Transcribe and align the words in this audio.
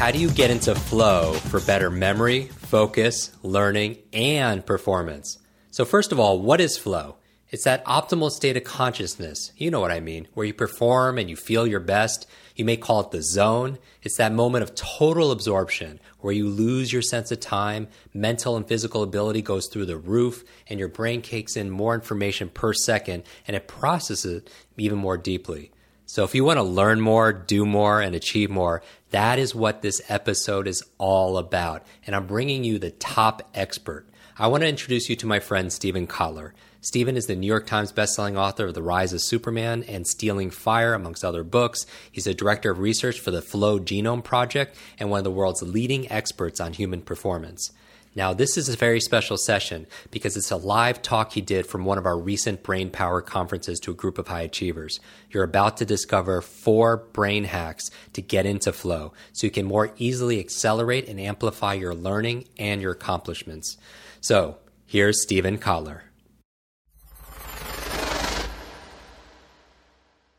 How 0.00 0.10
do 0.10 0.18
you 0.18 0.30
get 0.30 0.50
into 0.50 0.74
flow 0.74 1.34
for 1.34 1.60
better 1.60 1.90
memory, 1.90 2.44
focus, 2.44 3.32
learning, 3.42 3.98
and 4.14 4.64
performance? 4.64 5.36
So, 5.70 5.84
first 5.84 6.10
of 6.10 6.18
all, 6.18 6.40
what 6.40 6.58
is 6.58 6.78
flow? 6.78 7.16
It's 7.50 7.64
that 7.64 7.84
optimal 7.84 8.30
state 8.30 8.56
of 8.56 8.64
consciousness. 8.64 9.52
You 9.58 9.70
know 9.70 9.78
what 9.78 9.90
I 9.90 10.00
mean, 10.00 10.26
where 10.32 10.46
you 10.46 10.54
perform 10.54 11.18
and 11.18 11.28
you 11.28 11.36
feel 11.36 11.66
your 11.66 11.80
best. 11.80 12.26
You 12.56 12.64
may 12.64 12.78
call 12.78 13.00
it 13.00 13.10
the 13.10 13.22
zone. 13.22 13.76
It's 14.00 14.16
that 14.16 14.32
moment 14.32 14.62
of 14.62 14.74
total 14.74 15.32
absorption 15.32 16.00
where 16.20 16.32
you 16.32 16.48
lose 16.48 16.94
your 16.94 17.02
sense 17.02 17.30
of 17.30 17.40
time, 17.40 17.86
mental 18.14 18.56
and 18.56 18.66
physical 18.66 19.02
ability 19.02 19.42
goes 19.42 19.66
through 19.66 19.84
the 19.84 19.98
roof, 19.98 20.44
and 20.66 20.78
your 20.78 20.88
brain 20.88 21.20
takes 21.20 21.56
in 21.56 21.68
more 21.68 21.94
information 21.94 22.48
per 22.48 22.72
second 22.72 23.24
and 23.46 23.54
it 23.54 23.68
processes 23.68 24.36
it 24.44 24.50
even 24.78 24.96
more 24.96 25.18
deeply. 25.18 25.72
So 26.12 26.24
if 26.24 26.34
you 26.34 26.42
want 26.42 26.56
to 26.56 26.64
learn 26.64 27.00
more, 27.00 27.32
do 27.32 27.64
more, 27.64 28.00
and 28.00 28.16
achieve 28.16 28.50
more, 28.50 28.82
that 29.10 29.38
is 29.38 29.54
what 29.54 29.80
this 29.80 30.02
episode 30.08 30.66
is 30.66 30.82
all 30.98 31.38
about. 31.38 31.86
And 32.04 32.16
I'm 32.16 32.26
bringing 32.26 32.64
you 32.64 32.80
the 32.80 32.90
top 32.90 33.48
expert. 33.54 34.08
I 34.36 34.48
want 34.48 34.64
to 34.64 34.68
introduce 34.68 35.08
you 35.08 35.14
to 35.14 35.28
my 35.28 35.38
friend 35.38 35.72
Steven 35.72 36.08
Kotler. 36.08 36.50
Steven 36.80 37.16
is 37.16 37.26
the 37.26 37.36
New 37.36 37.46
York 37.46 37.64
Times 37.64 37.92
bestselling 37.92 38.36
author 38.36 38.66
of 38.66 38.74
The 38.74 38.82
Rise 38.82 39.12
of 39.12 39.20
Superman 39.20 39.84
and 39.84 40.04
Stealing 40.04 40.50
Fire, 40.50 40.94
amongst 40.94 41.24
other 41.24 41.44
books. 41.44 41.86
He's 42.10 42.26
a 42.26 42.34
director 42.34 42.72
of 42.72 42.80
research 42.80 43.20
for 43.20 43.30
the 43.30 43.40
Flow 43.40 43.78
Genome 43.78 44.24
Project 44.24 44.76
and 44.98 45.10
one 45.10 45.18
of 45.18 45.24
the 45.24 45.30
world's 45.30 45.62
leading 45.62 46.10
experts 46.10 46.58
on 46.58 46.72
human 46.72 47.02
performance. 47.02 47.70
Now, 48.16 48.34
this 48.34 48.56
is 48.56 48.68
a 48.68 48.76
very 48.76 49.00
special 49.00 49.36
session 49.36 49.86
because 50.10 50.36
it's 50.36 50.50
a 50.50 50.56
live 50.56 51.00
talk 51.00 51.32
he 51.32 51.40
did 51.40 51.64
from 51.64 51.84
one 51.84 51.96
of 51.96 52.06
our 52.06 52.18
recent 52.18 52.64
Brain 52.64 52.90
Power 52.90 53.22
conferences 53.22 53.78
to 53.80 53.92
a 53.92 53.94
group 53.94 54.18
of 54.18 54.26
high 54.26 54.40
achievers. 54.40 54.98
You're 55.30 55.44
about 55.44 55.76
to 55.76 55.84
discover 55.84 56.40
four 56.40 56.96
brain 57.12 57.44
hacks 57.44 57.88
to 58.14 58.20
get 58.20 58.46
into 58.46 58.72
flow 58.72 59.12
so 59.32 59.46
you 59.46 59.52
can 59.52 59.64
more 59.64 59.92
easily 59.96 60.40
accelerate 60.40 61.08
and 61.08 61.20
amplify 61.20 61.74
your 61.74 61.94
learning 61.94 62.46
and 62.58 62.82
your 62.82 62.92
accomplishments. 62.92 63.76
So, 64.20 64.56
here's 64.86 65.22
Steven 65.22 65.56
Kotler. 65.56 66.00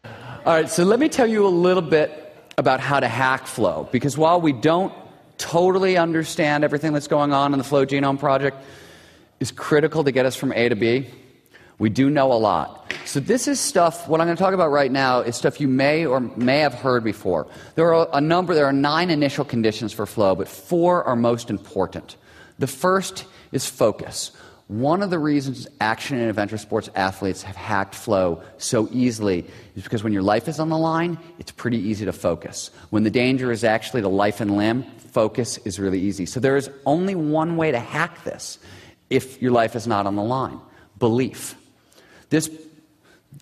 All 0.04 0.54
right, 0.54 0.70
so 0.70 0.84
let 0.84 1.00
me 1.00 1.08
tell 1.08 1.28
you 1.28 1.46
a 1.46 1.48
little 1.48 1.84
bit 1.84 2.36
about 2.58 2.82
how 2.82 3.00
to 3.00 3.08
hack 3.08 3.48
flow 3.48 3.88
because 3.92 4.18
while 4.18 4.42
we 4.42 4.52
don't 4.52 4.94
totally 5.42 5.98
understand 5.98 6.64
everything 6.64 6.94
that's 6.94 7.08
going 7.08 7.34
on 7.34 7.54
in 7.54 7.58
the 7.58 7.64
Flow 7.64 7.86
Genome 7.86 8.20
Project 8.20 8.58
is 9.40 9.52
critical 9.52 10.04
to 10.04 10.12
get 10.12 10.26
us 10.26 10.36
from 10.36 10.54
A 10.54 10.70
to 10.70 10.76
B. 10.76 11.08
We 11.80 11.90
do 11.90 12.12
know 12.12 12.32
a 12.32 12.38
lot. 12.38 12.94
So, 13.06 13.20
this 13.20 13.48
is 13.48 13.60
stuff, 13.60 14.08
what 14.08 14.22
I'm 14.22 14.28
going 14.28 14.38
to 14.38 14.44
talk 14.44 14.54
about 14.54 14.70
right 14.70 14.92
now 14.92 15.22
is 15.22 15.36
stuff 15.36 15.60
you 15.60 15.68
may 15.68 16.06
or 16.06 16.20
may 16.20 16.60
have 16.60 16.76
heard 16.76 17.04
before. 17.04 17.48
There 17.74 17.92
are 17.92 18.08
a 18.14 18.22
number, 18.22 18.54
there 18.54 18.68
are 18.68 18.74
nine 18.74 19.10
initial 19.10 19.44
conditions 19.44 19.92
for 19.92 20.06
flow, 20.06 20.36
but 20.36 20.48
four 20.48 21.04
are 21.04 21.16
most 21.16 21.50
important. 21.50 22.18
The 22.60 22.68
first 22.68 23.26
is 23.52 23.66
focus. 23.66 24.32
One 24.72 25.04
of 25.04 25.10
the 25.10 25.20
reasons 25.20 25.68
action 25.82 26.18
and 26.18 26.30
adventure 26.30 26.58
sports 26.58 26.90
athletes 26.96 27.44
have 27.44 27.58
hacked 27.58 27.94
flow 27.94 28.42
so 28.58 28.88
easily 28.94 29.46
is 29.76 29.84
because 29.84 30.02
when 30.02 30.14
your 30.14 30.22
life 30.22 30.48
is 30.48 30.62
on 30.62 30.70
the 30.70 30.78
line, 30.78 31.18
it's 31.40 31.52
pretty 31.52 31.78
easy 31.78 32.06
to 32.06 32.14
focus. 32.14 32.72
When 32.90 33.04
the 33.04 33.10
danger 33.10 33.52
is 33.52 33.66
actually 33.66 34.02
to 34.04 34.08
life 34.08 34.40
and 34.40 34.56
limb, 34.56 34.84
focus 35.12 35.58
is 35.66 35.78
really 35.78 36.00
easy. 36.00 36.26
So 36.26 36.40
there 36.40 36.56
is 36.56 36.70
only 36.86 37.16
one 37.16 37.58
way 37.58 37.72
to 37.72 37.80
hack 37.80 38.24
this 38.24 38.60
if 39.10 39.42
your 39.42 39.52
life 39.52 39.76
is 39.76 39.88
not 39.88 40.08
on 40.08 40.16
the 40.16 40.24
line 40.24 40.62
belief. 40.98 41.54
This, 42.30 42.50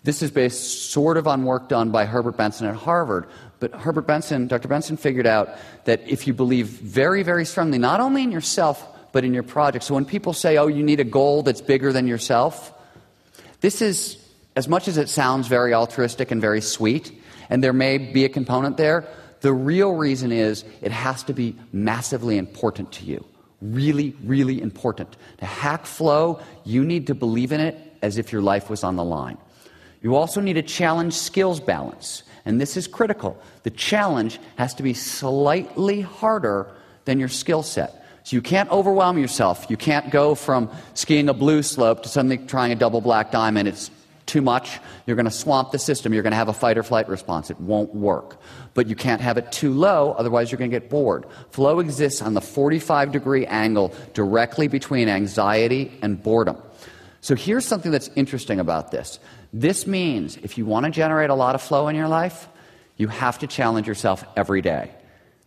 this 0.02 0.22
is 0.22 0.32
based 0.32 0.90
sort 0.90 1.16
of 1.16 1.28
on 1.28 1.44
work 1.44 1.68
done 1.68 1.92
by 1.92 2.06
Herbert 2.06 2.36
Benson 2.36 2.66
at 2.66 2.74
Harvard. 2.74 3.28
But 3.60 3.72
Herbert 3.72 4.08
Benson, 4.08 4.48
Dr. 4.48 4.66
Benson 4.66 4.96
figured 4.96 5.28
out 5.28 5.50
that 5.84 6.00
if 6.08 6.26
you 6.26 6.34
believe 6.34 6.66
very, 6.66 7.22
very 7.22 7.44
strongly, 7.44 7.78
not 7.78 8.00
only 8.00 8.24
in 8.24 8.32
yourself, 8.32 8.84
but 9.12 9.24
in 9.24 9.34
your 9.34 9.42
project. 9.42 9.84
So 9.84 9.94
when 9.94 10.04
people 10.04 10.32
say, 10.32 10.56
oh, 10.56 10.66
you 10.66 10.82
need 10.82 11.00
a 11.00 11.04
goal 11.04 11.42
that's 11.42 11.60
bigger 11.60 11.92
than 11.92 12.06
yourself, 12.06 12.72
this 13.60 13.82
is, 13.82 14.16
as 14.56 14.68
much 14.68 14.88
as 14.88 14.96
it 14.96 15.08
sounds 15.08 15.48
very 15.48 15.74
altruistic 15.74 16.30
and 16.30 16.40
very 16.40 16.60
sweet, 16.60 17.12
and 17.48 17.62
there 17.62 17.72
may 17.72 17.98
be 17.98 18.24
a 18.24 18.28
component 18.28 18.76
there, 18.76 19.06
the 19.40 19.52
real 19.52 19.94
reason 19.94 20.32
is 20.32 20.64
it 20.82 20.92
has 20.92 21.22
to 21.24 21.32
be 21.32 21.56
massively 21.72 22.38
important 22.38 22.92
to 22.92 23.04
you. 23.04 23.24
Really, 23.60 24.16
really 24.24 24.60
important. 24.60 25.16
To 25.38 25.46
hack 25.46 25.86
flow, 25.86 26.40
you 26.64 26.84
need 26.84 27.06
to 27.08 27.14
believe 27.14 27.52
in 27.52 27.60
it 27.60 27.76
as 28.02 28.16
if 28.16 28.32
your 28.32 28.42
life 28.42 28.70
was 28.70 28.84
on 28.84 28.96
the 28.96 29.04
line. 29.04 29.36
You 30.02 30.16
also 30.16 30.40
need 30.40 30.56
a 30.56 30.62
challenge 30.62 31.12
skills 31.12 31.60
balance, 31.60 32.22
and 32.46 32.58
this 32.60 32.76
is 32.76 32.86
critical. 32.86 33.40
The 33.64 33.70
challenge 33.70 34.38
has 34.56 34.72
to 34.74 34.82
be 34.82 34.94
slightly 34.94 36.00
harder 36.00 36.70
than 37.04 37.18
your 37.18 37.28
skill 37.28 37.62
set. 37.62 37.99
So 38.30 38.36
you 38.36 38.42
can't 38.42 38.70
overwhelm 38.70 39.18
yourself. 39.18 39.66
You 39.68 39.76
can't 39.76 40.10
go 40.10 40.36
from 40.36 40.70
skiing 40.94 41.28
a 41.28 41.34
blue 41.34 41.64
slope 41.64 42.04
to 42.04 42.08
suddenly 42.08 42.38
trying 42.38 42.70
a 42.70 42.76
double 42.76 43.00
black 43.00 43.32
diamond. 43.32 43.66
It's 43.66 43.90
too 44.26 44.40
much. 44.40 44.78
You're 45.04 45.16
going 45.16 45.24
to 45.24 45.32
swamp 45.32 45.72
the 45.72 45.80
system. 45.80 46.14
You're 46.14 46.22
going 46.22 46.30
to 46.30 46.36
have 46.36 46.48
a 46.48 46.52
fight 46.52 46.78
or 46.78 46.84
flight 46.84 47.08
response. 47.08 47.50
It 47.50 47.60
won't 47.60 47.92
work 47.92 48.38
but 48.74 48.86
you 48.86 48.94
can't 48.94 49.20
have 49.20 49.36
it 49.36 49.50
too 49.52 49.72
low, 49.72 50.14
otherwise, 50.16 50.50
you're 50.50 50.58
going 50.58 50.70
to 50.70 50.78
get 50.78 50.88
bored. 50.88 51.26
Flow 51.50 51.80
exists 51.80 52.22
on 52.22 52.34
the 52.34 52.40
45 52.40 53.12
degree 53.12 53.46
angle 53.46 53.92
directly 54.14 54.68
between 54.68 55.08
anxiety 55.08 55.92
and 56.02 56.22
boredom. 56.22 56.56
So 57.20 57.34
here's 57.34 57.66
something 57.66 57.92
that's 57.92 58.08
interesting 58.16 58.60
about 58.60 58.90
this. 58.90 59.18
This 59.52 59.86
means 59.86 60.36
if 60.38 60.56
you 60.56 60.64
want 60.64 60.86
to 60.86 60.90
generate 60.90 61.30
a 61.30 61.34
lot 61.34 61.54
of 61.54 61.62
flow 61.62 61.88
in 61.88 61.96
your 61.96 62.08
life, 62.08 62.48
you 62.96 63.08
have 63.08 63.38
to 63.40 63.46
challenge 63.46 63.86
yourself 63.86 64.24
every 64.36 64.62
day. 64.62 64.90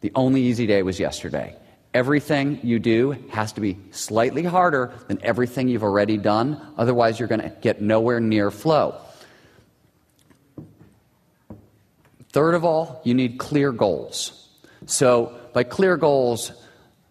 The 0.01 0.11
only 0.15 0.41
easy 0.41 0.67
day 0.67 0.83
was 0.83 0.99
yesterday. 0.99 1.55
Everything 1.93 2.59
you 2.63 2.79
do 2.79 3.11
has 3.29 3.53
to 3.53 3.61
be 3.61 3.77
slightly 3.91 4.43
harder 4.43 4.93
than 5.07 5.19
everything 5.23 5.67
you've 5.67 5.83
already 5.83 6.17
done, 6.17 6.59
otherwise, 6.77 7.19
you're 7.19 7.27
going 7.27 7.41
to 7.41 7.53
get 7.61 7.81
nowhere 7.81 8.19
near 8.19 8.49
flow. 8.49 8.99
Third 12.31 12.55
of 12.55 12.65
all, 12.65 12.99
you 13.03 13.13
need 13.13 13.37
clear 13.37 13.71
goals. 13.71 14.49
So, 14.87 15.37
by 15.53 15.63
clear 15.63 15.97
goals, 15.97 16.51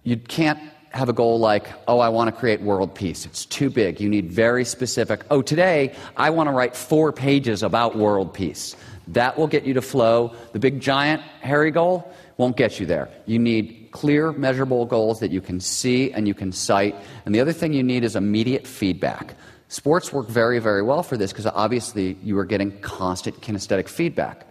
you 0.03 0.17
can't 0.17 0.59
have 0.91 1.09
a 1.09 1.13
goal 1.13 1.39
like, 1.39 1.69
oh, 1.87 2.01
I 2.01 2.09
want 2.09 2.35
to 2.35 2.39
create 2.39 2.61
world 2.61 2.95
peace. 2.95 3.25
It's 3.25 3.47
too 3.47 3.71
big. 3.71 4.01
You 4.01 4.09
need 4.09 4.31
very 4.31 4.65
specific, 4.65 5.23
oh, 5.31 5.43
today 5.43 5.95
I 6.17 6.31
want 6.31 6.49
to 6.49 6.53
write 6.53 6.77
four 6.77 7.13
pages 7.13 7.63
about 7.63 7.97
world 7.97 8.35
peace. 8.35 8.77
That 9.09 9.39
will 9.39 9.47
get 9.47 9.65
you 9.65 9.75
to 9.75 9.83
flow. 9.83 10.35
The 10.53 10.59
big, 10.59 10.81
giant, 10.81 11.23
hairy 11.41 11.71
goal 11.71 12.13
won't 12.43 12.57
get 12.57 12.81
you 12.81 12.87
there. 12.87 13.09
You 13.25 13.39
need 13.39 13.89
clear, 13.93 14.33
measurable 14.33 14.85
goals 14.85 15.21
that 15.21 15.31
you 15.31 15.41
can 15.41 15.61
see 15.61 16.13
and 16.13 16.27
you 16.27 16.35
can 16.35 16.51
cite. 16.51 16.97
And 17.25 17.33
the 17.33 17.41
other 17.41 17.53
thing 17.53 17.73
you 17.73 17.85
need 17.85 18.03
is 18.03 18.17
immediate 18.17 18.67
feedback. 18.67 19.37
Sports 19.69 20.13
work 20.13 20.29
very, 20.29 20.59
very 20.59 20.83
well 20.83 21.05
for 21.05 21.17
this 21.17 21.31
because 21.33 21.47
obviously 21.47 22.19
you 22.21 22.37
are 22.39 22.45
getting 22.45 22.81
constant 22.81 23.41
kinesthetic 23.41 23.89
feedback. 23.89 24.45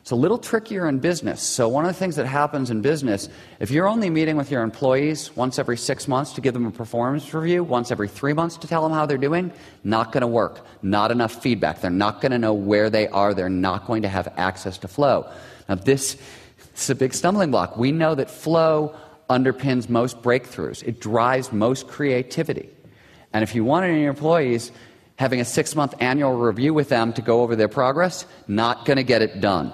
It's 0.00 0.10
a 0.10 0.16
little 0.16 0.38
trickier 0.38 0.88
in 0.88 0.98
business. 0.98 1.40
So, 1.40 1.68
one 1.68 1.84
of 1.84 1.92
the 1.92 1.98
things 1.98 2.16
that 2.16 2.26
happens 2.26 2.70
in 2.70 2.80
business, 2.80 3.28
if 3.60 3.70
you're 3.70 3.86
only 3.86 4.10
meeting 4.10 4.36
with 4.36 4.50
your 4.50 4.62
employees 4.62 5.36
once 5.36 5.58
every 5.58 5.76
six 5.76 6.08
months 6.08 6.32
to 6.32 6.40
give 6.40 6.54
them 6.54 6.66
a 6.66 6.70
performance 6.70 7.32
review, 7.34 7.62
once 7.62 7.90
every 7.90 8.08
three 8.08 8.32
months 8.32 8.56
to 8.56 8.66
tell 8.66 8.82
them 8.82 8.92
how 8.92 9.04
they're 9.06 9.18
doing, 9.18 9.52
not 9.84 10.10
going 10.12 10.22
to 10.22 10.26
work. 10.26 10.64
Not 10.82 11.10
enough 11.10 11.42
feedback. 11.42 11.82
They're 11.82 11.90
not 11.90 12.20
going 12.22 12.32
to 12.32 12.38
know 12.38 12.54
where 12.54 12.88
they 12.88 13.06
are. 13.08 13.34
They're 13.34 13.50
not 13.50 13.86
going 13.86 14.02
to 14.02 14.08
have 14.08 14.32
access 14.38 14.78
to 14.78 14.88
flow. 14.88 15.30
Now, 15.68 15.74
this, 15.74 16.16
is 16.82 16.90
a 16.90 16.94
big 16.94 17.14
stumbling 17.14 17.50
block. 17.50 17.76
We 17.76 17.92
know 17.92 18.14
that 18.14 18.30
flow 18.30 18.94
underpins 19.30 19.88
most 19.88 20.22
breakthroughs, 20.22 20.82
it 20.82 21.00
drives 21.00 21.52
most 21.52 21.86
creativity. 21.88 22.70
And 23.32 23.42
if 23.42 23.54
you 23.54 23.62
want 23.62 23.86
your 23.86 24.08
employees, 24.08 24.72
having 25.16 25.40
a 25.40 25.44
six 25.44 25.74
month 25.74 25.94
annual 26.00 26.34
review 26.34 26.72
with 26.72 26.88
them 26.88 27.12
to 27.12 27.22
go 27.22 27.42
over 27.42 27.56
their 27.56 27.68
progress, 27.68 28.24
not 28.46 28.84
going 28.84 28.96
to 28.96 29.02
get 29.02 29.20
it 29.20 29.40
done. 29.40 29.72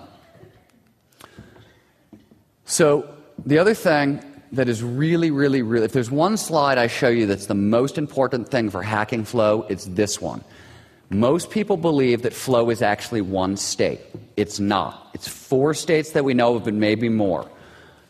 So, 2.64 3.08
the 3.44 3.58
other 3.58 3.74
thing 3.74 4.24
that 4.52 4.68
is 4.68 4.82
really, 4.82 5.30
really, 5.30 5.60
really, 5.60 5.84
if 5.84 5.92
there's 5.92 6.10
one 6.10 6.36
slide 6.36 6.78
I 6.78 6.86
show 6.86 7.08
you 7.08 7.26
that's 7.26 7.46
the 7.46 7.54
most 7.54 7.98
important 7.98 8.48
thing 8.48 8.70
for 8.70 8.82
hacking 8.82 9.24
flow, 9.24 9.66
it's 9.68 9.84
this 9.86 10.20
one. 10.20 10.42
Most 11.10 11.50
people 11.50 11.76
believe 11.76 12.22
that 12.22 12.32
flow 12.32 12.70
is 12.70 12.80
actually 12.80 13.20
one 13.20 13.56
state. 13.56 14.00
It's 14.36 14.58
not. 14.58 15.10
It's 15.14 15.28
four 15.28 15.75
states 15.75 16.12
that 16.12 16.25
we 16.25 16.34
know 16.34 16.56
of, 16.56 16.64
but 16.64 16.75
maybe 16.75 17.08
more. 17.08 17.48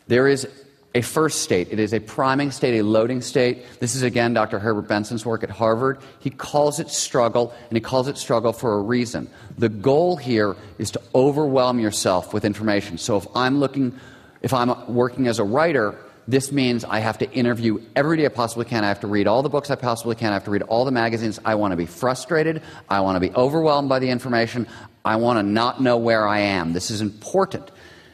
There 0.07 0.27
is 0.27 0.47
a 0.95 1.01
first 1.01 1.41
state. 1.41 1.67
It 1.71 1.79
is 1.79 1.93
a 1.93 1.99
priming 1.99 2.51
state, 2.51 2.79
a 2.79 2.83
loading 2.83 3.21
state. 3.21 3.65
This 3.79 3.95
is 3.95 4.01
again 4.01 4.33
Dr. 4.33 4.59
Herbert 4.59 4.87
Benson's 4.87 5.25
work 5.25 5.43
at 5.43 5.49
Harvard. 5.49 5.99
He 6.19 6.29
calls 6.29 6.79
it 6.79 6.89
struggle, 6.89 7.53
and 7.69 7.75
he 7.75 7.81
calls 7.81 8.07
it 8.07 8.17
struggle 8.17 8.53
for 8.53 8.75
a 8.75 8.81
reason. 8.81 9.29
The 9.57 9.69
goal 9.69 10.15
here 10.15 10.55
is 10.79 10.91
to 10.91 11.01
overwhelm 11.13 11.79
yourself 11.79 12.33
with 12.33 12.45
information. 12.45 12.97
So 12.97 13.17
if 13.17 13.27
I'm 13.35 13.59
looking, 13.59 13.99
if 14.41 14.53
I'm 14.53 14.93
working 14.93 15.27
as 15.27 15.37
a 15.37 15.43
writer, 15.43 15.99
this 16.29 16.51
means 16.51 16.85
I 16.85 16.99
have 16.99 17.17
to 17.19 17.31
interview 17.31 17.81
every 17.95 18.17
day 18.17 18.25
I 18.25 18.29
possibly 18.29 18.65
can. 18.65 18.83
I 18.83 18.87
have 18.87 19.01
to 19.01 19.07
read 19.07 19.27
all 19.27 19.43
the 19.43 19.49
books 19.49 19.69
I 19.69 19.75
possibly 19.75 20.15
can. 20.15 20.31
I 20.31 20.33
have 20.33 20.45
to 20.45 20.51
read 20.51 20.63
all 20.63 20.85
the 20.85 20.91
magazines. 20.91 21.39
I 21.43 21.55
want 21.55 21.73
to 21.73 21.75
be 21.75 21.85
frustrated. 21.85 22.63
I 22.89 23.01
want 23.01 23.17
to 23.17 23.19
be 23.19 23.35
overwhelmed 23.35 23.89
by 23.89 23.99
the 23.99 24.09
information. 24.09 24.65
I 25.05 25.15
want 25.17 25.37
to 25.37 25.43
not 25.43 25.81
know 25.81 25.97
where 25.97 26.27
I 26.27 26.39
am. 26.39 26.73
This 26.73 26.89
is 26.89 26.99
important. 26.99 27.69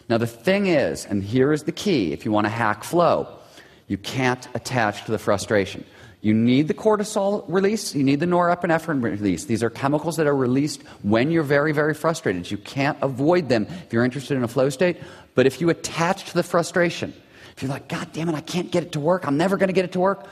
Now, 0.09 0.17
the 0.17 0.27
thing 0.27 0.67
is, 0.67 1.05
and 1.05 1.23
here 1.23 1.53
is 1.53 1.63
the 1.63 1.71
key 1.71 2.11
if 2.11 2.25
you 2.25 2.33
want 2.33 2.45
to 2.45 2.49
hack 2.49 2.83
flow, 2.83 3.27
you 3.87 3.97
can't 3.97 4.45
attach 4.53 5.05
to 5.05 5.11
the 5.11 5.17
frustration. 5.17 5.85
You 6.19 6.33
need 6.35 6.67
the 6.67 6.75
cortisol 6.75 7.45
release, 7.47 7.95
you 7.95 8.03
need 8.03 8.19
the 8.19 8.27
norepinephrine 8.27 9.01
release. 9.01 9.45
These 9.45 9.63
are 9.63 9.71
chemicals 9.71 10.17
that 10.17 10.27
are 10.27 10.35
released 10.35 10.83
when 11.01 11.31
you're 11.31 11.41
very, 11.41 11.71
very 11.71 11.95
frustrated. 11.95 12.51
You 12.51 12.57
can't 12.57 12.97
avoid 13.01 13.49
them 13.49 13.65
if 13.85 13.91
you're 13.91 14.05
interested 14.05 14.37
in 14.37 14.43
a 14.43 14.47
flow 14.47 14.69
state. 14.69 14.97
But 15.33 15.47
if 15.47 15.61
you 15.61 15.69
attach 15.69 16.25
to 16.25 16.33
the 16.35 16.43
frustration, 16.43 17.13
if 17.55 17.63
you're 17.63 17.71
like, 17.71 17.87
God 17.87 18.13
damn 18.13 18.29
it, 18.29 18.35
I 18.35 18.41
can't 18.41 18.69
get 18.69 18.83
it 18.83 18.91
to 18.91 18.99
work, 18.99 19.25
I'm 19.25 19.37
never 19.37 19.57
going 19.57 19.69
to 19.69 19.73
get 19.73 19.85
it 19.85 19.93
to 19.93 19.99
work, 19.99 20.27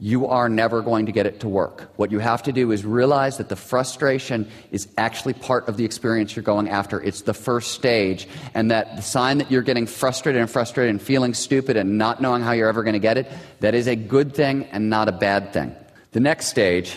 you 0.00 0.26
are 0.26 0.48
never 0.48 0.82
going 0.82 1.06
to 1.06 1.12
get 1.12 1.26
it 1.26 1.40
to 1.40 1.48
work. 1.48 1.92
What 1.96 2.10
you 2.10 2.18
have 2.18 2.42
to 2.44 2.52
do 2.52 2.70
is 2.72 2.84
realize 2.84 3.38
that 3.38 3.48
the 3.48 3.56
frustration 3.56 4.48
is 4.70 4.88
actually 4.98 5.34
part 5.34 5.68
of 5.68 5.76
the 5.76 5.84
experience 5.84 6.34
you're 6.34 6.42
going 6.42 6.68
after. 6.68 7.00
It's 7.00 7.22
the 7.22 7.34
first 7.34 7.72
stage, 7.72 8.28
and 8.54 8.70
that 8.70 8.96
the 8.96 9.02
sign 9.02 9.38
that 9.38 9.50
you're 9.50 9.62
getting 9.62 9.86
frustrated 9.86 10.40
and 10.40 10.50
frustrated 10.50 10.90
and 10.90 11.02
feeling 11.02 11.34
stupid 11.34 11.76
and 11.76 11.98
not 11.98 12.20
knowing 12.20 12.42
how 12.42 12.52
you're 12.52 12.68
ever 12.68 12.82
going 12.82 12.94
to 12.94 12.98
get 12.98 13.18
it, 13.18 13.30
that 13.60 13.74
is 13.74 13.86
a 13.86 13.96
good 13.96 14.34
thing 14.34 14.64
and 14.66 14.90
not 14.90 15.08
a 15.08 15.12
bad 15.12 15.52
thing. 15.52 15.74
The 16.12 16.20
next 16.20 16.46
stage 16.46 16.96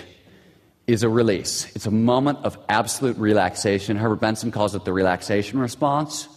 is 0.85 1.03
a 1.03 1.09
release. 1.09 1.75
It's 1.75 1.85
a 1.85 1.91
moment 1.91 2.39
of 2.43 2.57
absolute 2.69 3.17
relaxation. 3.17 3.97
Herbert 3.97 4.21
Benson 4.21 4.51
calls 4.51 4.73
it 4.75 4.85
the 4.85 4.93
relaxation 4.93 5.59
response. 5.59 6.29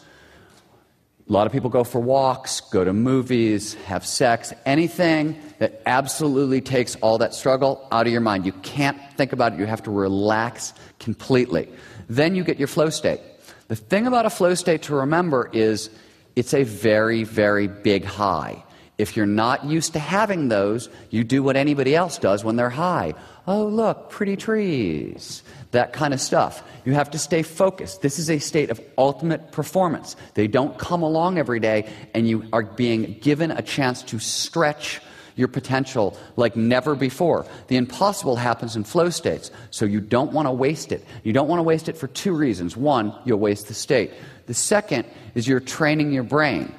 A 1.30 1.32
lot 1.32 1.46
of 1.46 1.52
people 1.52 1.70
go 1.70 1.84
for 1.84 2.00
walks, 2.00 2.60
go 2.60 2.82
to 2.82 2.92
movies, 2.92 3.74
have 3.84 4.04
sex, 4.04 4.52
anything 4.66 5.40
that 5.60 5.80
absolutely 5.86 6.60
takes 6.60 6.96
all 6.96 7.18
that 7.18 7.34
struggle 7.34 7.86
out 7.92 8.08
of 8.08 8.12
your 8.12 8.20
mind. 8.20 8.44
You 8.44 8.50
can't 8.50 8.98
think 9.16 9.32
about 9.32 9.52
it, 9.52 9.60
you 9.60 9.66
have 9.66 9.84
to 9.84 9.92
relax 9.92 10.74
completely. 10.98 11.68
Then 12.08 12.34
you 12.34 12.42
get 12.42 12.58
your 12.58 12.66
flow 12.66 12.90
state. 12.90 13.20
The 13.68 13.76
thing 13.76 14.08
about 14.08 14.26
a 14.26 14.30
flow 14.30 14.54
state 14.54 14.82
to 14.82 14.96
remember 14.96 15.48
is 15.52 15.88
it's 16.34 16.52
a 16.52 16.64
very, 16.64 17.22
very 17.22 17.68
big 17.68 18.04
high. 18.04 18.64
If 19.00 19.16
you're 19.16 19.26
not 19.26 19.64
used 19.64 19.94
to 19.94 19.98
having 19.98 20.48
those, 20.48 20.88
you 21.10 21.24
do 21.24 21.42
what 21.42 21.56
anybody 21.56 21.94
else 21.94 22.18
does 22.18 22.44
when 22.44 22.56
they're 22.56 22.70
high. 22.70 23.14
Oh, 23.46 23.64
look, 23.66 24.10
pretty 24.10 24.36
trees 24.36 25.42
that 25.72 25.92
kind 25.92 26.12
of 26.12 26.20
stuff. 26.20 26.62
You 26.84 26.94
have 26.94 27.10
to 27.10 27.18
stay 27.18 27.42
focused. 27.42 28.02
This 28.02 28.18
is 28.18 28.30
a 28.30 28.38
state 28.38 28.70
of 28.70 28.80
ultimate 28.98 29.52
performance. 29.52 30.16
They 30.34 30.48
don't 30.48 30.76
come 30.78 31.02
along 31.02 31.38
every 31.38 31.60
day, 31.60 31.90
and 32.14 32.28
you 32.28 32.44
are 32.52 32.62
being 32.62 33.18
given 33.20 33.50
a 33.50 33.62
chance 33.62 34.02
to 34.04 34.18
stretch 34.18 35.00
your 35.36 35.48
potential 35.48 36.18
like 36.36 36.56
never 36.56 36.94
before. 36.94 37.46
The 37.68 37.76
impossible 37.76 38.36
happens 38.36 38.74
in 38.76 38.84
flow 38.84 39.10
states, 39.10 39.50
so 39.70 39.84
you 39.84 40.00
don't 40.00 40.32
want 40.32 40.46
to 40.46 40.52
waste 40.52 40.92
it. 40.92 41.04
You 41.22 41.32
don't 41.32 41.48
want 41.48 41.60
to 41.60 41.64
waste 41.64 41.88
it 41.88 41.96
for 41.96 42.08
two 42.08 42.32
reasons. 42.32 42.76
One, 42.76 43.14
you'll 43.24 43.38
waste 43.38 43.68
the 43.68 43.74
state. 43.74 44.10
The 44.46 44.54
second 44.54 45.06
is 45.34 45.46
you're 45.46 45.60
training 45.60 46.12
your 46.12 46.24
brain. 46.24 46.74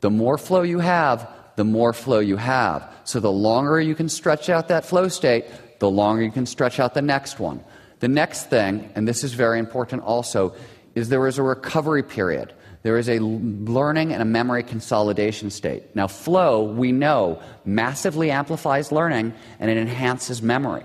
The 0.00 0.10
more 0.10 0.36
flow 0.36 0.62
you 0.62 0.80
have, 0.80 1.28
the 1.56 1.64
more 1.64 1.92
flow 1.92 2.18
you 2.18 2.36
have. 2.36 2.90
So 3.04 3.20
the 3.20 3.32
longer 3.32 3.80
you 3.80 3.94
can 3.94 4.08
stretch 4.08 4.48
out 4.48 4.68
that 4.68 4.84
flow 4.84 5.08
state, 5.08 5.44
the 5.78 5.90
longer 5.90 6.22
you 6.22 6.30
can 6.30 6.46
stretch 6.46 6.80
out 6.80 6.94
the 6.94 7.02
next 7.02 7.38
one. 7.38 7.62
The 8.00 8.08
next 8.08 8.50
thing, 8.50 8.90
and 8.94 9.06
this 9.06 9.22
is 9.22 9.34
very 9.34 9.58
important 9.58 10.02
also, 10.02 10.54
is 10.94 11.08
there 11.08 11.26
is 11.26 11.38
a 11.38 11.42
recovery 11.42 12.02
period. 12.02 12.52
There 12.82 12.98
is 12.98 13.08
a 13.08 13.20
learning 13.20 14.12
and 14.12 14.20
a 14.20 14.24
memory 14.24 14.64
consolidation 14.64 15.50
state. 15.50 15.94
Now, 15.94 16.08
flow, 16.08 16.64
we 16.64 16.90
know, 16.90 17.40
massively 17.64 18.30
amplifies 18.30 18.90
learning 18.90 19.34
and 19.60 19.70
it 19.70 19.76
enhances 19.76 20.42
memory. 20.42 20.84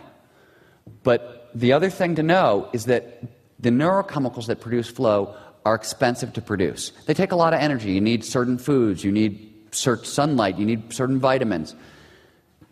But 1.03 1.49
the 1.55 1.73
other 1.73 1.89
thing 1.89 2.15
to 2.15 2.23
know 2.23 2.69
is 2.71 2.85
that 2.85 3.23
the 3.59 3.71
neurochemicals 3.71 4.45
that 4.45 4.61
produce 4.61 4.87
flow 4.87 5.35
are 5.65 5.75
expensive 5.75 6.33
to 6.33 6.41
produce. 6.41 6.91
They 7.07 7.13
take 7.13 7.31
a 7.31 7.35
lot 7.35 7.53
of 7.53 7.59
energy. 7.59 7.91
You 7.91 8.01
need 8.01 8.23
certain 8.23 8.57
foods, 8.57 9.03
you 9.03 9.11
need 9.11 9.46
certain 9.71 10.05
sunlight, 10.05 10.57
you 10.57 10.65
need 10.65 10.93
certain 10.93 11.19
vitamins. 11.19 11.75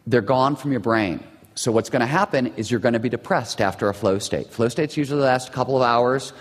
They're 0.08 0.22
gone 0.22 0.56
from 0.56 0.72
your 0.72 0.80
brain. 0.80 1.24
So, 1.56 1.72
what's 1.72 1.90
going 1.90 2.02
to 2.02 2.06
happen 2.06 2.48
is 2.58 2.70
you're 2.70 2.82
going 2.82 2.94
to 2.94 3.00
be 3.00 3.10
depressed 3.10 3.62
after 3.62 3.88
a 3.88 3.94
flow 3.94 4.20
state. 4.20 4.52
Flow 4.52 4.68
states 4.68 4.98
usually 4.98 5.22
last 5.22 5.50
a 5.50 5.52
couple 5.52 5.76
of 5.78 5.84
hours. 5.84 6.34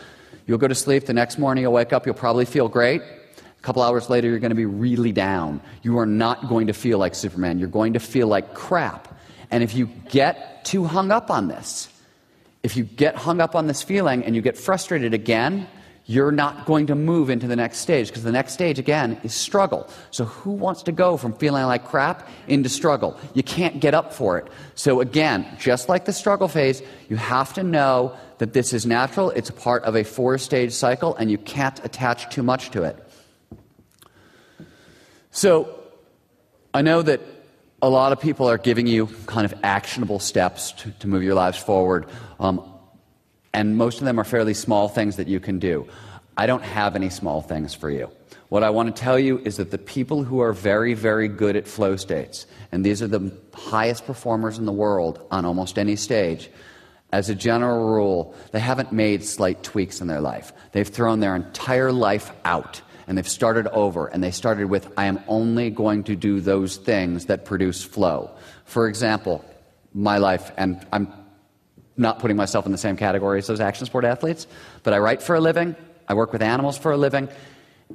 You'll 0.47 0.59
go 0.59 0.69
to 0.69 0.75
sleep. 0.75 1.07
The 1.07 1.15
next 1.15 1.39
morning, 1.39 1.63
you'll 1.63 1.73
wake 1.73 1.93
up. 1.93 2.05
You'll 2.05 2.17
probably 2.17 2.45
feel 2.45 2.69
great. 2.69 3.01
A 3.01 3.63
couple 3.63 3.83
hours 3.83 4.11
later, 4.11 4.29
you're 4.29 4.41
going 4.41 4.51
to 4.51 4.57
be 4.57 4.67
really 4.67 5.13
down. 5.13 5.61
You 5.83 5.99
are 5.99 6.07
not 6.07 6.49
going 6.49 6.67
to 6.67 6.73
feel 6.73 6.99
like 6.99 7.15
Superman. 7.15 7.59
You're 7.59 7.69
going 7.69 7.93
to 7.93 8.01
feel 8.01 8.27
like 8.27 8.55
crap. 8.55 9.09
And 9.51 9.63
if 9.63 9.75
you 9.75 9.87
get 9.87 10.65
too 10.65 10.85
hung 10.85 11.13
up 11.13 11.31
on 11.31 11.49
this, 11.49 11.89
if 12.65 12.77
you 12.77 12.83
get 12.83 13.15
hung 13.15 13.41
up 13.41 13.55
on 13.55 13.67
this 13.67 13.83
feeling 13.83 14.25
and 14.25 14.35
you 14.35 14.43
get 14.43 14.59
frustrated 14.59 15.15
again, 15.15 15.69
you're 16.07 16.33
not 16.33 16.67
going 16.67 16.87
to 16.89 16.95
move 16.95 17.31
into 17.31 17.47
the 17.47 17.57
next 17.57 17.79
stage 17.79 18.09
because 18.09 18.25
the 18.25 18.33
next 18.33 18.53
stage, 18.53 18.79
again, 18.79 19.19
is 19.23 19.33
struggle. 19.33 19.89
So, 20.11 20.27
who 20.27 20.51
wants 20.51 20.83
to 20.83 20.93
go 20.93 21.17
from 21.17 21.33
feeling 21.33 21.65
like 21.65 21.87
crap 21.87 22.29
into 22.47 22.69
struggle? 22.69 23.19
You 23.33 23.43
can't 23.43 23.81
get 23.81 23.95
up 23.95 24.13
for 24.13 24.37
it. 24.37 24.49
So, 24.75 25.01
again, 25.01 25.47
just 25.59 25.89
like 25.89 26.05
the 26.05 26.13
struggle 26.13 26.49
phase, 26.49 26.83
you 27.09 27.17
have 27.17 27.55
to 27.55 27.63
know 27.63 28.15
that 28.39 28.53
this 28.53 28.75
is 28.75 28.85
natural, 28.85 29.31
it's 29.31 29.51
part 29.51 29.83
of 29.85 29.97
a 29.97 30.05
four 30.05 30.37
stage 30.37 30.73
cycle, 30.73 31.15
and 31.17 31.31
you 31.31 31.39
can't 31.39 31.83
attach 31.85 32.29
too 32.35 32.43
much 32.43 32.71
to 32.71 32.83
it. 32.83 32.99
So, 35.31 35.81
I 36.75 36.83
know 36.83 37.01
that 37.01 37.21
a 37.81 37.89
lot 37.89 38.13
of 38.13 38.21
people 38.21 38.49
are 38.49 38.59
giving 38.59 38.87
you 38.87 39.07
kind 39.27 39.45
of 39.47 39.55
actionable 39.63 40.19
steps 40.19 40.73
to, 40.73 40.91
to 40.91 41.09
move 41.09 41.23
your 41.23 41.35
lives 41.35 41.57
forward. 41.59 42.07
Um, 42.39 42.74
and 43.55 43.79
most 43.79 44.01
of 44.01 44.05
them 44.05 44.21
are 44.21 44.25
fairly 44.25 44.53
small 44.53 44.89
things 44.89 45.17
that 45.17 45.29
you 45.29 45.41
can 45.41 45.59
do. 45.59 45.87
I 46.37 46.47
don't 46.47 46.63
have 46.63 46.97
any 46.97 47.09
small 47.09 47.41
things 47.41 47.73
for 47.73 47.89
you. 47.89 48.11
What 48.49 48.63
I 48.65 48.71
want 48.71 48.95
to 48.95 49.03
tell 49.03 49.19
you 49.19 49.39
is 49.39 49.57
that 49.57 49.71
the 49.71 49.79
people 49.79 50.25
who 50.25 50.41
are 50.41 50.53
very, 50.53 50.95
very 50.95 51.29
good 51.29 51.57
at 51.57 51.67
flow 51.67 51.97
states, 51.97 52.47
and 52.73 52.85
these 52.85 53.01
are 53.01 53.07
the 53.07 53.33
highest 53.55 54.07
performers 54.07 54.59
in 54.59 54.67
the 54.67 54.73
world 54.73 55.25
on 55.31 55.45
almost 55.45 55.79
any 55.79 55.97
stage, 55.97 56.51
as 57.13 57.31
a 57.31 57.35
general 57.35 57.95
rule, 57.95 58.35
they 58.51 58.59
haven't 58.59 58.93
made 58.93 59.25
slight 59.25 59.63
tweaks 59.63 60.01
in 60.01 60.09
their 60.09 60.21
life. 60.21 60.53
They've 60.73 60.87
thrown 60.87 61.21
their 61.21 61.37
entire 61.37 61.93
life 61.93 62.33
out 62.45 62.83
and 63.07 63.17
they've 63.17 63.29
started 63.29 63.69
over 63.69 64.09
and 64.09 64.23
they 64.23 64.33
started 64.33 64.69
with, 64.69 64.93
I 64.97 65.05
am 65.05 65.21
only 65.29 65.71
going 65.71 66.05
to 66.05 66.17
do 66.17 66.41
those 66.41 66.77
things 66.77 67.27
that 67.27 67.45
produce 67.45 67.85
flow. 67.85 68.33
For 68.65 68.89
example, 68.89 69.45
my 69.93 70.19
life, 70.19 70.51
and 70.57 70.85
I'm 70.93 71.13
not 71.97 72.19
putting 72.19 72.37
myself 72.37 72.67
in 72.67 72.73
the 72.73 72.79
same 72.79 72.97
category 72.97 73.39
as 73.39 73.47
those 73.47 73.61
action 73.61 73.87
sport 73.87 74.05
athletes, 74.05 74.47
but 74.83 74.95
I 74.95 74.99
write 74.99 75.23
for 75.23 75.37
a 75.37 75.41
living, 75.41 75.77
I 76.09 76.15
work 76.15 76.33
with 76.33 76.43
animals 76.43 76.77
for 76.77 76.93
a 76.93 76.97
living, 76.97 77.29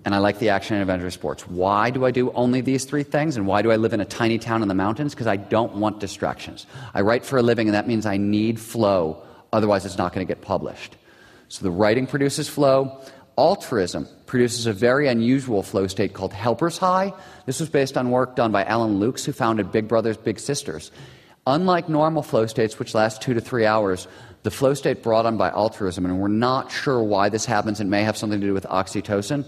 and 0.05 0.15
I 0.15 0.19
like 0.19 0.39
the 0.39 0.49
action 0.49 0.75
and 0.75 0.81
adventure 0.81 1.11
sports. 1.11 1.47
Why 1.47 1.89
do 1.89 2.05
I 2.05 2.11
do 2.11 2.31
only 2.31 2.61
these 2.61 2.85
three 2.85 3.03
things, 3.03 3.35
and 3.37 3.45
why 3.47 3.61
do 3.61 3.71
I 3.71 3.75
live 3.75 3.93
in 3.93 3.99
a 3.99 4.05
tiny 4.05 4.37
town 4.37 4.61
in 4.61 4.67
the 4.67 4.73
mountains? 4.73 5.13
Because 5.13 5.27
I 5.27 5.35
don't 5.35 5.75
want 5.75 5.99
distractions. 5.99 6.65
I 6.93 7.01
write 7.01 7.25
for 7.25 7.37
a 7.37 7.41
living, 7.41 7.67
and 7.67 7.75
that 7.75 7.87
means 7.87 8.05
I 8.05 8.17
need 8.17 8.59
flow, 8.59 9.21
otherwise, 9.51 9.85
it's 9.85 9.97
not 9.97 10.13
going 10.13 10.25
to 10.25 10.31
get 10.31 10.41
published. 10.41 10.95
So 11.49 11.63
the 11.63 11.71
writing 11.71 12.07
produces 12.07 12.47
flow. 12.47 13.01
Altruism 13.37 14.07
produces 14.27 14.67
a 14.67 14.73
very 14.73 15.07
unusual 15.07 15.63
flow 15.63 15.87
state 15.87 16.13
called 16.13 16.33
helper's 16.33 16.77
high. 16.77 17.13
This 17.45 17.59
was 17.59 17.69
based 17.69 17.97
on 17.97 18.11
work 18.11 18.35
done 18.35 18.51
by 18.51 18.63
Allan 18.65 18.99
Luks, 18.99 19.25
who 19.25 19.31
founded 19.31 19.71
Big 19.71 19.87
Brothers 19.87 20.17
Big 20.17 20.39
Sisters. 20.39 20.91
Unlike 21.49 21.89
normal 21.89 22.21
flow 22.21 22.45
states, 22.45 22.77
which 22.77 22.93
last 22.93 23.23
two 23.23 23.33
to 23.33 23.41
three 23.41 23.65
hours, 23.65 24.07
the 24.43 24.51
flow 24.51 24.75
state 24.75 25.01
brought 25.01 25.25
on 25.25 25.35
by 25.35 25.49
altruism, 25.49 26.05
and 26.05 26.19
we're 26.19 26.27
not 26.27 26.71
sure 26.71 27.01
why 27.01 27.29
this 27.29 27.43
happens, 27.43 27.81
it 27.81 27.85
may 27.87 28.03
have 28.03 28.15
something 28.15 28.39
to 28.39 28.45
do 28.45 28.53
with 28.53 28.65
oxytocin, 28.65 29.43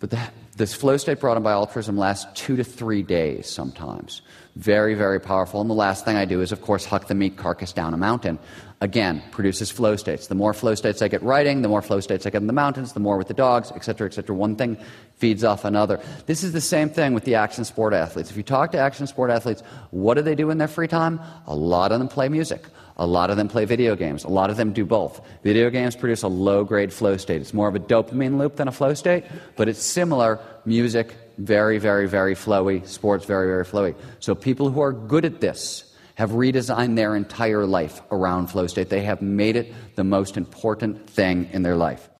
but 0.00 0.10
the, 0.10 0.18
this 0.56 0.74
flow 0.74 0.96
state 0.96 1.20
brought 1.20 1.36
on 1.36 1.42
by 1.42 1.52
altruism 1.52 1.96
lasts 1.96 2.26
two 2.34 2.56
to 2.56 2.64
three 2.64 3.02
days 3.02 3.48
sometimes. 3.48 4.20
Very, 4.56 4.94
very 4.94 5.20
powerful. 5.20 5.60
And 5.60 5.70
the 5.70 5.74
last 5.74 6.04
thing 6.04 6.16
I 6.16 6.24
do 6.24 6.40
is, 6.40 6.52
of 6.52 6.60
course, 6.60 6.84
huck 6.84 7.06
the 7.06 7.14
meat 7.14 7.36
carcass 7.36 7.72
down 7.72 7.94
a 7.94 7.96
mountain. 7.96 8.38
Again, 8.82 9.22
produces 9.30 9.70
flow 9.70 9.96
states. 9.96 10.26
The 10.26 10.34
more 10.34 10.52
flow 10.52 10.74
states 10.74 11.02
I 11.02 11.08
get 11.08 11.22
writing, 11.22 11.62
the 11.62 11.68
more 11.68 11.82
flow 11.82 12.00
states 12.00 12.26
I 12.26 12.30
get 12.30 12.40
in 12.40 12.46
the 12.46 12.52
mountains, 12.52 12.92
the 12.92 13.00
more 13.00 13.16
with 13.16 13.28
the 13.28 13.34
dogs, 13.34 13.70
et 13.76 13.84
cetera, 13.84 14.08
et 14.08 14.14
cetera. 14.14 14.34
One 14.34 14.56
thing 14.56 14.76
feeds 15.14 15.44
off 15.44 15.64
another. 15.64 16.00
This 16.26 16.42
is 16.42 16.52
the 16.52 16.60
same 16.60 16.88
thing 16.88 17.14
with 17.14 17.24
the 17.24 17.36
action 17.36 17.64
sport 17.64 17.94
athletes. 17.94 18.30
If 18.30 18.36
you 18.36 18.42
talk 18.42 18.72
to 18.72 18.78
action 18.78 19.06
sport 19.06 19.30
athletes, 19.30 19.62
what 19.90 20.14
do 20.14 20.22
they 20.22 20.34
do 20.34 20.50
in 20.50 20.58
their 20.58 20.68
free 20.68 20.88
time? 20.88 21.20
A 21.46 21.54
lot 21.54 21.92
of 21.92 21.98
them 21.98 22.08
play 22.08 22.28
music. 22.28 22.64
A 22.96 23.06
lot 23.06 23.30
of 23.30 23.36
them 23.36 23.48
play 23.48 23.66
video 23.66 23.96
games. 23.96 24.24
A 24.24 24.28
lot 24.28 24.50
of 24.50 24.56
them 24.56 24.72
do 24.72 24.84
both. 24.84 25.20
Video 25.42 25.70
games 25.70 25.94
produce 25.94 26.22
a 26.22 26.28
low 26.28 26.64
grade 26.64 26.92
flow 26.92 27.16
state. 27.16 27.40
It's 27.40 27.54
more 27.54 27.68
of 27.68 27.74
a 27.74 27.78
dopamine 27.78 28.36
loop 28.36 28.56
than 28.56 28.68
a 28.68 28.72
flow 28.72 28.94
state, 28.94 29.24
but 29.56 29.68
it's 29.68 29.82
similar 29.82 30.39
music, 30.64 31.16
very, 31.38 31.78
very, 31.78 32.06
very 32.06 32.34
flowy. 32.34 32.86
Sports, 32.86 33.24
very, 33.24 33.46
very 33.46 33.64
flowy. 33.64 33.94
So 34.18 34.34
people 34.34 34.70
who 34.70 34.80
are 34.80 34.92
good 34.92 35.24
at 35.24 35.40
this 35.40 35.94
have 36.14 36.30
redesigned 36.30 36.96
their 36.96 37.16
entire 37.16 37.64
life 37.64 38.02
around 38.10 38.48
flow 38.48 38.66
state. 38.66 38.90
They 38.90 39.02
have 39.02 39.22
made 39.22 39.56
it 39.56 39.72
the 39.94 40.04
most 40.04 40.36
important 40.36 41.08
thing 41.08 41.48
in 41.52 41.62
their 41.62 41.76
life. 41.76 42.10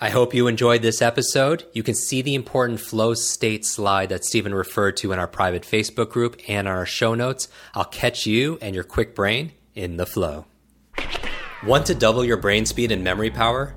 I 0.00 0.10
hope 0.10 0.34
you 0.34 0.48
enjoyed 0.48 0.82
this 0.82 1.00
episode. 1.00 1.64
You 1.72 1.84
can 1.84 1.94
see 1.94 2.22
the 2.22 2.34
important 2.34 2.80
flow 2.80 3.14
state 3.14 3.64
slide 3.64 4.08
that 4.08 4.24
Steven 4.24 4.52
referred 4.52 4.96
to 4.96 5.12
in 5.12 5.20
our 5.20 5.28
private 5.28 5.62
Facebook 5.62 6.10
group 6.10 6.40
and 6.48 6.66
our 6.66 6.84
show 6.84 7.14
notes. 7.14 7.46
I'll 7.72 7.84
catch 7.84 8.26
you 8.26 8.58
and 8.60 8.74
your 8.74 8.82
quick 8.82 9.14
brain 9.14 9.52
in 9.76 9.98
the 9.98 10.06
flow. 10.06 10.46
Want 11.64 11.86
to 11.86 11.94
double 11.94 12.24
your 12.24 12.36
brain 12.36 12.66
speed 12.66 12.90
and 12.90 13.04
memory 13.04 13.30
power? 13.30 13.76